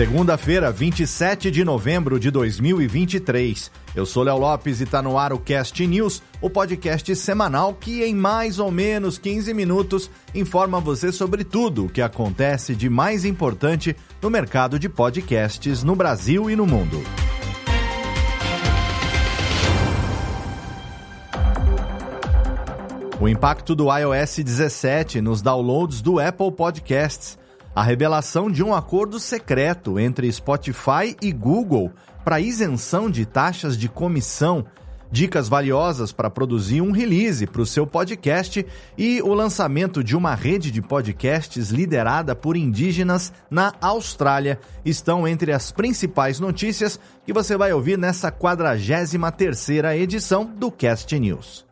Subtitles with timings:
[0.00, 3.70] Segunda-feira, 27 de novembro de 2023.
[3.94, 8.02] Eu sou Léo Lopes e está no ar o Cast News, o podcast semanal que,
[8.02, 13.26] em mais ou menos 15 minutos, informa você sobre tudo o que acontece de mais
[13.26, 17.02] importante no mercado de podcasts no Brasil e no mundo.
[23.20, 27.38] O impacto do iOS 17 nos downloads do Apple Podcasts
[27.74, 31.92] a revelação de um acordo secreto entre Spotify e Google
[32.24, 34.64] para isenção de taxas de comissão,
[35.10, 38.64] dicas valiosas para produzir um release para o seu podcast
[38.96, 45.52] e o lançamento de uma rede de podcasts liderada por indígenas na Austrália estão entre
[45.52, 51.64] as principais notícias que você vai ouvir nessa 43 terceira edição do Cast News.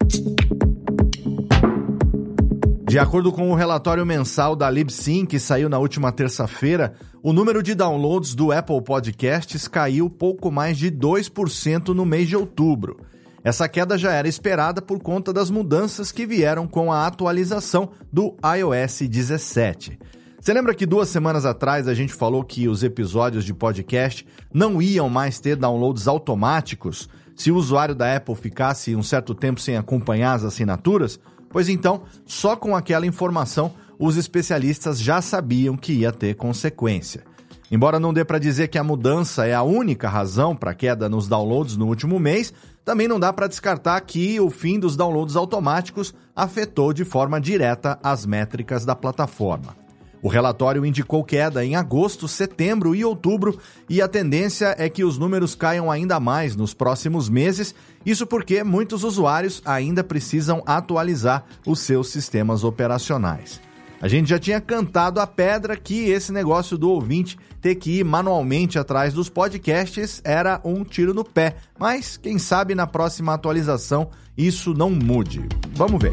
[2.89, 7.63] De acordo com o relatório mensal da Libsyn, que saiu na última terça-feira, o número
[7.63, 12.99] de downloads do Apple Podcasts caiu pouco mais de 2% no mês de outubro.
[13.45, 18.35] Essa queda já era esperada por conta das mudanças que vieram com a atualização do
[18.57, 19.99] iOS 17.
[20.41, 24.81] Você lembra que duas semanas atrás a gente falou que os episódios de podcast não
[24.81, 29.77] iam mais ter downloads automáticos se o usuário da Apple ficasse um certo tempo sem
[29.77, 31.21] acompanhar as assinaturas?
[31.59, 37.25] Pois então, só com aquela informação, os especialistas já sabiam que ia ter consequência.
[37.69, 41.09] Embora não dê para dizer que a mudança é a única razão para a queda
[41.09, 45.35] nos downloads no último mês, também não dá para descartar que o fim dos downloads
[45.35, 49.88] automáticos afetou de forma direta as métricas da plataforma.
[50.23, 53.59] O relatório indicou queda em agosto, setembro e outubro,
[53.89, 57.75] e a tendência é que os números caiam ainda mais nos próximos meses.
[58.05, 63.61] Isso porque muitos usuários ainda precisam atualizar os seus sistemas operacionais.
[64.01, 68.05] A gente já tinha cantado a pedra que esse negócio do ouvinte ter que ir
[68.05, 74.11] manualmente atrás dos podcasts era um tiro no pé, mas quem sabe na próxima atualização
[74.37, 75.45] isso não mude.
[75.75, 76.13] Vamos ver.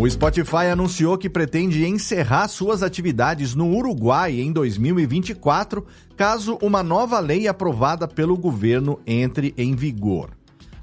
[0.00, 5.84] O Spotify anunciou que pretende encerrar suas atividades no Uruguai em 2024,
[6.16, 10.30] caso uma nova lei aprovada pelo governo entre em vigor.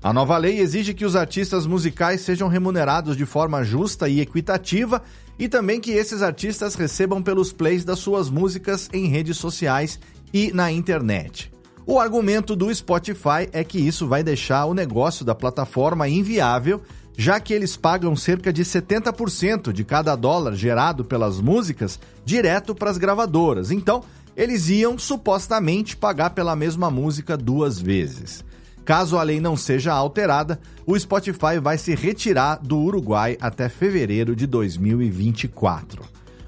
[0.04, 5.02] A nova lei exige que os artistas musicais sejam remunerados de forma justa e equitativa
[5.40, 10.00] e também que esses artistas recebam pelos plays das suas músicas em redes sociais
[10.32, 11.52] e na internet.
[11.88, 16.84] O argumento do Spotify é que isso vai deixar o negócio da plataforma inviável
[17.18, 22.92] já que eles pagam cerca de 70% de cada dólar gerado pelas músicas direto para
[22.92, 23.72] as gravadoras.
[23.72, 24.04] Então,
[24.36, 28.46] eles iam supostamente pagar pela mesma música duas vezes.
[28.86, 34.36] Caso a lei não seja alterada, o Spotify vai se retirar do Uruguai até fevereiro
[34.36, 36.04] de 2024.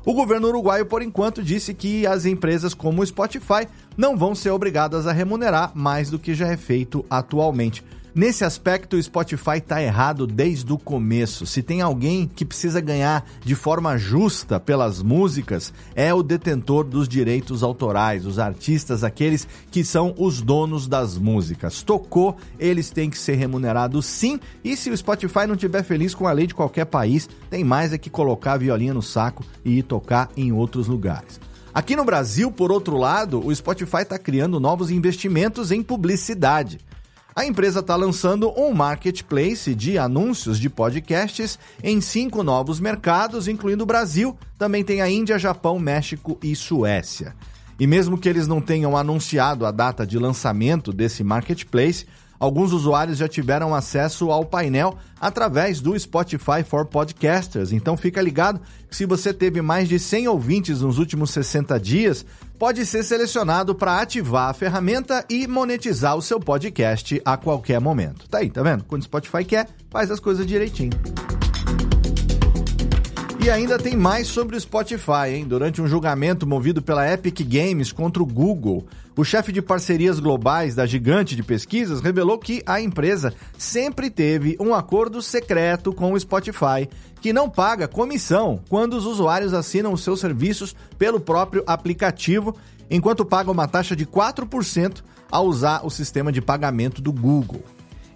[0.05, 4.51] O governo uruguaio, por enquanto, disse que as empresas como o Spotify não vão ser
[4.51, 7.83] obrigadas a remunerar mais do que já é feito atualmente.
[8.13, 11.45] Nesse aspecto, o Spotify está errado desde o começo.
[11.45, 17.07] Se tem alguém que precisa ganhar de forma justa pelas músicas, é o detentor dos
[17.07, 21.83] direitos autorais, os artistas, aqueles que são os donos das músicas.
[21.83, 26.27] Tocou, eles têm que ser remunerados sim, e se o Spotify não estiver feliz com
[26.27, 29.77] a lei de qualquer país, tem mais é que colocar a violinha no saco e
[29.77, 31.39] ir tocar em outros lugares.
[31.71, 36.79] Aqui no Brasil, por outro lado, o Spotify está criando novos investimentos em publicidade
[37.39, 43.85] a empresa está lançando um marketplace de anúncios de podcasts em cinco novos mercados, incluindo
[43.85, 47.33] o Brasil, também tem a Índia, Japão, México e Suécia.
[47.79, 52.05] E mesmo que eles não tenham anunciado a data de lançamento desse marketplace,
[52.39, 57.73] Alguns usuários já tiveram acesso ao painel através do Spotify for Podcasters.
[57.73, 62.25] Então fica ligado que se você teve mais de 100 ouvintes nos últimos 60 dias,
[62.57, 68.27] pode ser selecionado para ativar a ferramenta e monetizar o seu podcast a qualquer momento.
[68.29, 68.85] Tá aí, tá vendo?
[68.85, 70.91] Quando o Spotify quer, faz as coisas direitinho.
[73.41, 75.47] E ainda tem mais sobre o Spotify, hein?
[75.47, 80.75] Durante um julgamento movido pela Epic Games contra o Google, o chefe de parcerias globais
[80.75, 86.19] da gigante de pesquisas revelou que a empresa sempre teve um acordo secreto com o
[86.19, 86.89] Spotify,
[87.21, 92.53] que não paga comissão quando os usuários assinam os seus serviços pelo próprio aplicativo,
[92.89, 95.01] enquanto paga uma taxa de 4%
[95.31, 97.63] ao usar o sistema de pagamento do Google.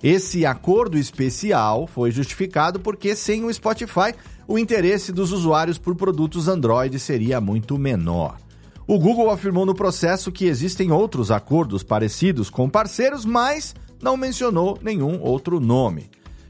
[0.04, 4.14] Esse acordo especial foi justificado porque sem o Spotify
[4.48, 8.38] o interesse dos usuários por produtos Android seria muito menor.
[8.86, 14.78] O Google afirmou no processo que existem outros acordos parecidos com parceiros, mas não mencionou
[14.82, 16.10] nenhum outro nome.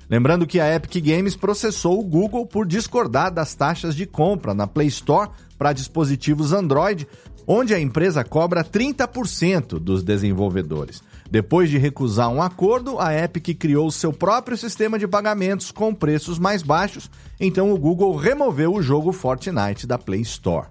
[0.09, 4.67] Lembrando que a Epic Games processou o Google por discordar das taxas de compra na
[4.67, 7.07] Play Store para dispositivos Android,
[7.47, 11.03] onde a empresa cobra 30% dos desenvolvedores.
[11.33, 16.37] Depois de recusar um acordo, a Epic criou seu próprio sistema de pagamentos com preços
[16.37, 17.09] mais baixos,
[17.39, 20.67] então o Google removeu o jogo Fortnite da Play Store.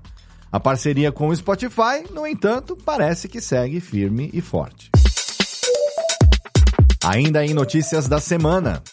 [0.53, 4.89] A parceria com o Spotify, no entanto, parece que segue firme e forte.
[7.05, 8.85] Ainda em notícias da semana.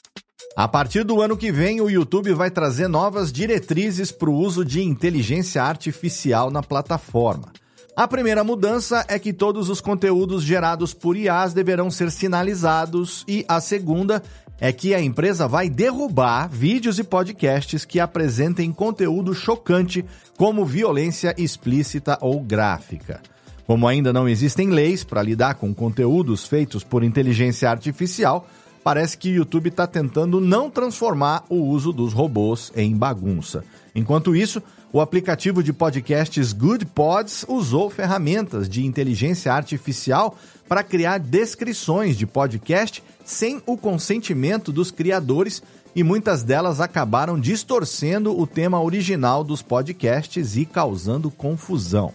[0.57, 4.65] A partir do ano que vem, o YouTube vai trazer novas diretrizes para o uso
[4.65, 7.58] de inteligência artificial na plataforma.
[7.99, 13.43] A primeira mudança é que todos os conteúdos gerados por IAs deverão ser sinalizados, e
[13.45, 14.23] a segunda
[14.57, 20.05] é que a empresa vai derrubar vídeos e podcasts que apresentem conteúdo chocante,
[20.37, 23.19] como violência explícita ou gráfica.
[23.67, 28.47] Como ainda não existem leis para lidar com conteúdos feitos por inteligência artificial,
[28.83, 33.63] parece que o YouTube está tentando não transformar o uso dos robôs em bagunça.
[33.93, 34.61] Enquanto isso,
[34.91, 40.37] o aplicativo de podcasts Good Pods usou ferramentas de inteligência artificial
[40.67, 45.61] para criar descrições de podcast sem o consentimento dos criadores
[45.95, 52.13] e muitas delas acabaram distorcendo o tema original dos podcasts e causando confusão.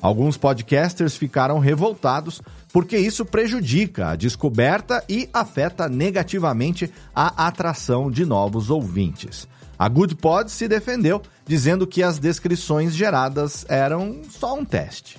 [0.00, 2.40] Alguns podcasters ficaram revoltados
[2.72, 9.48] porque isso prejudica a descoberta e afeta negativamente a atração de novos ouvintes.
[9.78, 15.18] A GoodPod se defendeu, dizendo que as descrições geradas eram só um teste.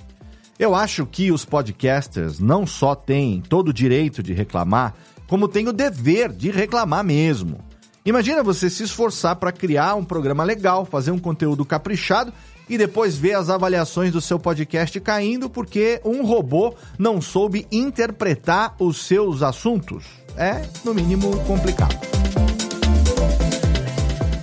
[0.58, 4.94] Eu acho que os podcasters não só têm todo o direito de reclamar,
[5.26, 7.58] como têm o dever de reclamar mesmo.
[8.04, 12.32] Imagina você se esforçar para criar um programa legal, fazer um conteúdo caprichado
[12.68, 18.74] e depois ver as avaliações do seu podcast caindo porque um robô não soube interpretar
[18.78, 20.04] os seus assuntos.
[20.36, 21.96] É, no mínimo, complicado.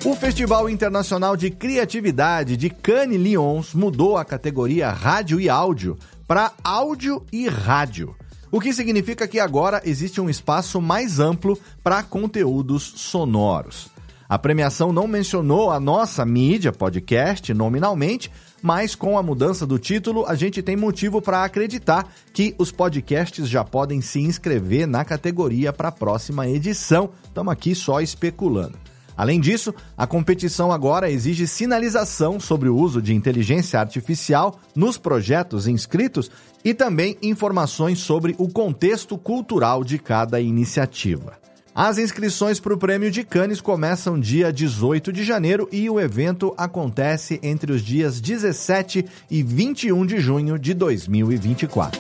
[0.06, 6.54] O Festival Internacional de Criatividade de Cannes Lions mudou a categoria rádio e áudio para
[6.64, 8.16] áudio e rádio.
[8.52, 13.90] O que significa que agora existe um espaço mais amplo para conteúdos sonoros.
[14.30, 18.32] A premiação não mencionou a nossa mídia podcast nominalmente,
[18.62, 23.50] mas com a mudança do título, a gente tem motivo para acreditar que os podcasts
[23.50, 27.10] já podem se inscrever na categoria para a próxima edição.
[27.24, 28.78] Estamos aqui só especulando.
[29.18, 35.68] Além disso, a competição agora exige sinalização sobre o uso de inteligência artificial nos projetos
[35.68, 36.30] inscritos
[36.64, 41.49] e também informações sobre o contexto cultural de cada iniciativa.
[41.74, 46.54] As inscrições para o Prêmio de Cannes começam dia 18 de janeiro e o evento
[46.58, 52.00] acontece entre os dias 17 e 21 de junho de 2024.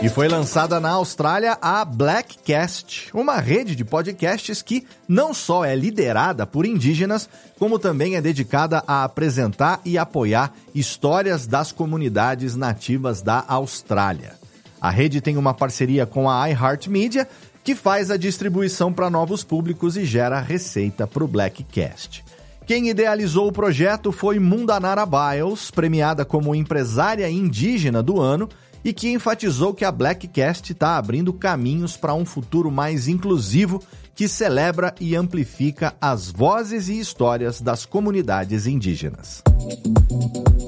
[0.00, 5.74] E foi lançada na Austrália a Blackcast, uma rede de podcasts que não só é
[5.74, 7.28] liderada por indígenas,
[7.58, 14.37] como também é dedicada a apresentar e apoiar histórias das comunidades nativas da Austrália.
[14.80, 17.28] A rede tem uma parceria com a iHeartMedia,
[17.64, 22.24] que faz a distribuição para novos públicos e gera receita para o Blackcast.
[22.66, 28.48] Quem idealizou o projeto foi Mundanara Biles, premiada como empresária indígena do ano
[28.84, 33.82] e que enfatizou que a Blackcast está abrindo caminhos para um futuro mais inclusivo
[34.14, 39.42] que celebra e amplifica as vozes e histórias das comunidades indígenas.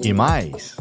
[0.03, 0.77] E mais.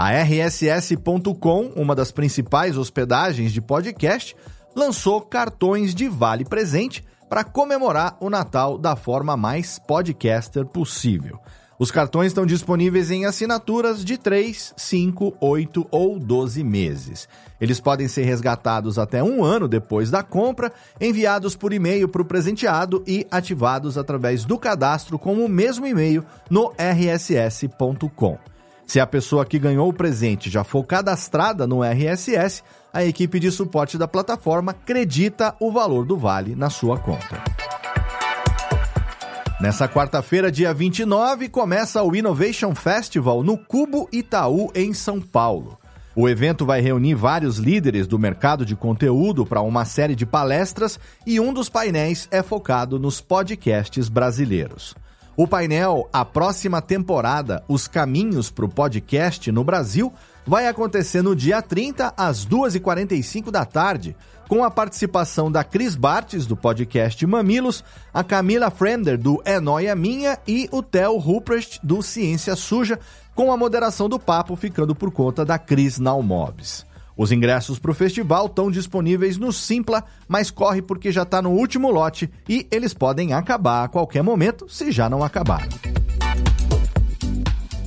[0.00, 4.36] A RSS.com, uma das principais hospedagens de podcast,
[4.72, 11.40] lançou cartões de vale presente para comemorar o Natal da forma mais podcaster possível.
[11.80, 17.28] Os cartões estão disponíveis em assinaturas de 3, 5, 8 ou 12 meses.
[17.60, 22.24] Eles podem ser resgatados até um ano depois da compra, enviados por e-mail para o
[22.24, 28.38] presenteado e ativados através do cadastro com o mesmo e-mail no rss.com.
[28.88, 33.50] Se a pessoa que ganhou o presente já for cadastrada no RSS, a equipe de
[33.50, 37.44] suporte da plataforma acredita o valor do vale na sua conta.
[39.60, 45.78] Nessa quarta-feira, dia 29, começa o Innovation Festival no Cubo Itaú, em São Paulo.
[46.16, 50.98] O evento vai reunir vários líderes do mercado de conteúdo para uma série de palestras
[51.26, 54.96] e um dos painéis é focado nos podcasts brasileiros.
[55.38, 60.12] O painel A Próxima Temporada Os Caminhos para o Podcast no Brasil
[60.44, 64.16] vai acontecer no dia 30, às 2h45 da tarde,
[64.48, 69.94] com a participação da Cris Bartes, do podcast Mamilos, a Camila Frender, do É Noia
[69.94, 72.98] Minha, e o Theo Ruprecht, do Ciência Suja,
[73.32, 76.84] com a moderação do papo ficando por conta da Cris Naumobis.
[77.18, 81.50] Os ingressos para o festival estão disponíveis no Simpla, mas corre porque já está no
[81.50, 85.66] último lote e eles podem acabar a qualquer momento, se já não acabaram.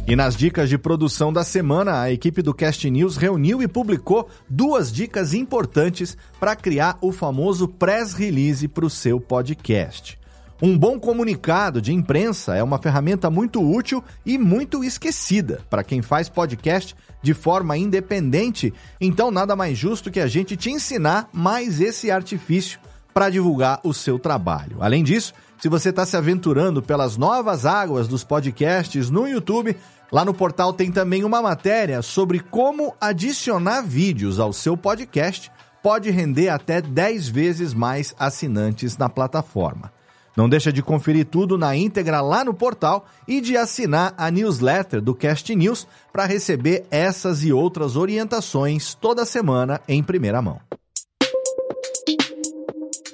[0.05, 4.27] E nas dicas de produção da semana, a equipe do Cast News reuniu e publicou
[4.49, 10.19] duas dicas importantes para criar o famoso press release para o seu podcast.
[10.61, 16.03] Um bom comunicado de imprensa é uma ferramenta muito útil e muito esquecida para quem
[16.03, 21.81] faz podcast de forma independente, então nada mais justo que a gente te ensinar mais
[21.81, 22.79] esse artifício
[23.11, 24.77] para divulgar o seu trabalho.
[24.79, 29.75] Além disso, se você está se aventurando pelas novas águas dos podcasts no YouTube,
[30.11, 35.49] Lá no portal tem também uma matéria sobre como adicionar vídeos ao seu podcast
[35.81, 39.89] pode render até 10 vezes mais assinantes na plataforma.
[40.35, 45.01] Não deixa de conferir tudo na íntegra lá no portal e de assinar a newsletter
[45.01, 50.59] do Cast News para receber essas e outras orientações toda semana em primeira mão.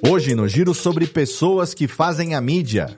[0.08, 2.96] Hoje no giro sobre pessoas que fazem a mídia.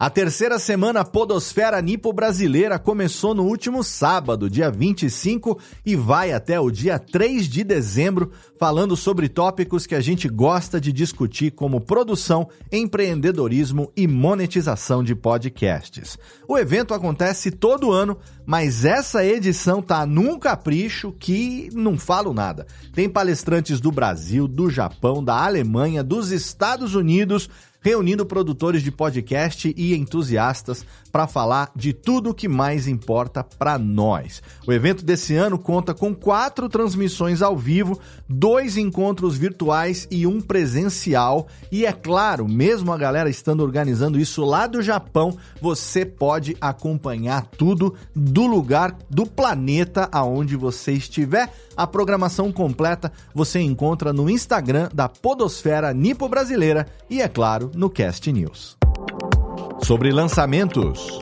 [0.00, 6.58] A terceira semana Podosfera Nipo Brasileira começou no último sábado, dia 25, e vai até
[6.58, 11.82] o dia 3 de dezembro, falando sobre tópicos que a gente gosta de discutir, como
[11.82, 16.16] produção, empreendedorismo e monetização de podcasts.
[16.48, 18.16] O evento acontece todo ano,
[18.46, 22.66] mas essa edição tá num capricho que não falo nada.
[22.94, 29.72] Tem palestrantes do Brasil, do Japão, da Alemanha, dos Estados Unidos reunindo produtores de podcast
[29.76, 34.42] e entusiastas para falar de tudo o que mais importa para nós.
[34.66, 37.98] O evento desse ano conta com quatro transmissões ao vivo,
[38.28, 41.48] dois encontros virtuais e um presencial.
[41.70, 47.46] E é claro, mesmo a galera estando organizando isso lá do Japão, você pode acompanhar
[47.46, 51.52] tudo do lugar do planeta aonde você estiver.
[51.76, 57.88] A programação completa você encontra no Instagram da Podosfera Nipo Brasileira e, é claro, no
[57.88, 58.79] Cast News.
[59.82, 61.20] Sobre lançamentos.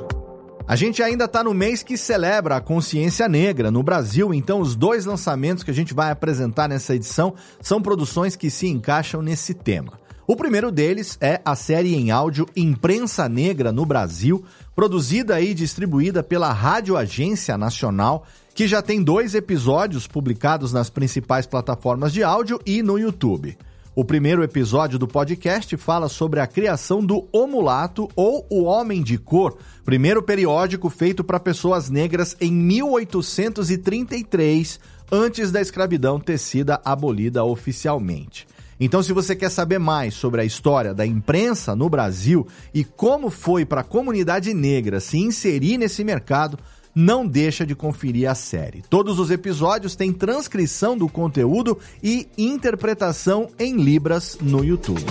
[0.66, 4.76] A gente ainda está no mês que celebra a consciência negra no Brasil, então os
[4.76, 9.54] dois lançamentos que a gente vai apresentar nessa edição são produções que se encaixam nesse
[9.54, 9.98] tema.
[10.26, 14.44] O primeiro deles é a série em áudio Imprensa Negra no Brasil,
[14.76, 21.46] produzida e distribuída pela Rádio Agência Nacional, que já tem dois episódios publicados nas principais
[21.46, 23.56] plataformas de áudio e no YouTube.
[23.98, 29.18] O primeiro episódio do podcast fala sobre a criação do Omulato ou O Homem de
[29.18, 34.78] Cor, primeiro periódico feito para pessoas negras em 1833,
[35.10, 38.46] antes da escravidão ter sido abolida oficialmente.
[38.78, 43.30] Então, se você quer saber mais sobre a história da imprensa no Brasil e como
[43.30, 46.56] foi para a comunidade negra se inserir nesse mercado,
[46.94, 48.82] não deixa de conferir a série.
[48.88, 55.04] Todos os episódios têm transcrição do conteúdo e interpretação em Libras no YouTube.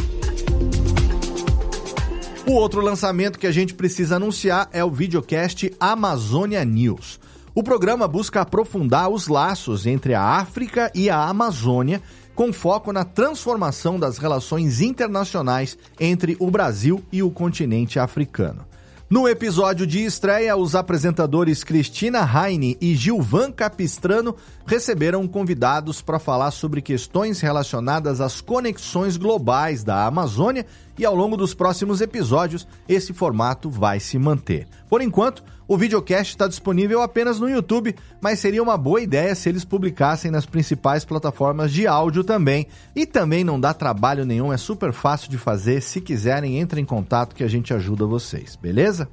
[2.47, 7.19] O outro lançamento que a gente precisa anunciar é o videocast Amazônia News.
[7.53, 12.01] O programa busca aprofundar os laços entre a África e a Amazônia,
[12.33, 18.63] com foco na transformação das relações internacionais entre o Brasil e o continente africano.
[19.09, 24.35] No episódio de estreia, os apresentadores Cristina Heine e Gilvan Capistrano
[24.65, 30.65] receberam convidados para falar sobre questões relacionadas às conexões globais da Amazônia
[30.97, 34.67] e ao longo dos próximos episódios esse formato vai se manter.
[34.89, 39.49] Por enquanto, o videocast está disponível apenas no YouTube, mas seria uma boa ideia se
[39.49, 42.67] eles publicassem nas principais plataformas de áudio também.
[42.95, 45.81] E também não dá trabalho nenhum, é super fácil de fazer.
[45.81, 49.09] Se quiserem, entrem em contato que a gente ajuda vocês, beleza?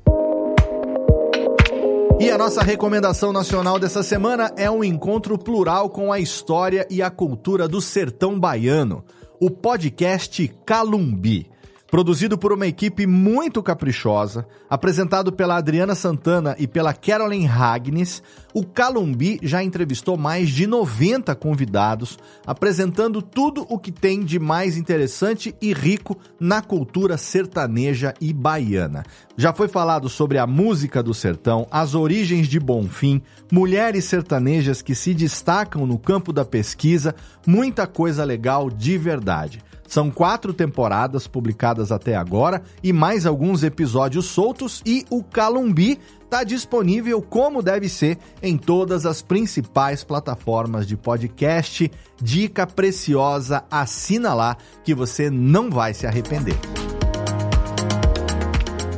[2.20, 7.02] E a nossa recomendação nacional dessa semana é um encontro plural com a história e
[7.02, 9.04] a cultura do sertão baiano,
[9.40, 11.50] o podcast Calumbi.
[11.94, 18.20] Produzido por uma equipe muito caprichosa, apresentado pela Adriana Santana e pela Carolyn Hagnes,
[18.52, 24.76] o Calumbi já entrevistou mais de 90 convidados, apresentando tudo o que tem de mais
[24.76, 29.04] interessante e rico na cultura sertaneja e baiana.
[29.36, 33.22] Já foi falado sobre a música do sertão, as origens de Bonfim,
[33.52, 37.14] mulheres sertanejas que se destacam no campo da pesquisa,
[37.46, 39.62] muita coisa legal de verdade.
[39.86, 46.42] São quatro temporadas publicadas até agora e mais alguns episódios soltos e o Calumbi está
[46.42, 51.90] disponível como deve ser em todas as principais plataformas de podcast.
[52.20, 56.56] Dica preciosa, assina lá que você não vai se arrepender.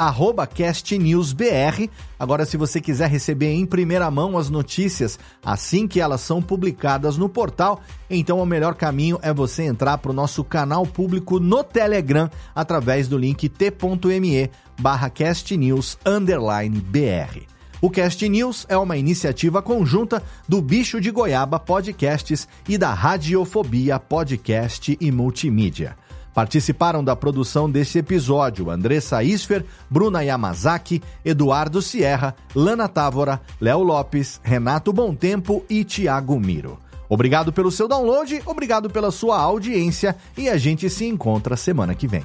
[0.45, 1.89] castnewsbr.
[2.19, 7.17] Agora, se você quiser receber em primeira mão as notícias assim que elas são publicadas
[7.17, 7.81] no portal,
[8.11, 13.07] então o melhor caminho é você entrar para o nosso canal público no Telegram através
[13.07, 14.51] do link t.me
[14.81, 17.54] barra castnews_br.
[17.85, 23.99] O Cast News é uma iniciativa conjunta do Bicho de Goiaba Podcasts e da Radiofobia
[23.99, 25.95] Podcast e Multimídia.
[26.33, 34.41] Participaram da produção desse episódio Andressa Isfer, Bruna Yamazaki, Eduardo Sierra, Lana Távora, Léo Lopes,
[34.43, 36.79] Renato Tempo e Tiago Miro.
[37.07, 42.09] Obrigado pelo seu download, obrigado pela sua audiência e a gente se encontra semana que
[42.09, 42.25] vem.